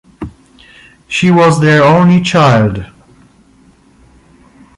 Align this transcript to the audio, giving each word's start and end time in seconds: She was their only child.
She 1.07 1.29
was 1.29 1.61
their 1.61 1.83
only 1.83 2.21
child. 2.23 2.87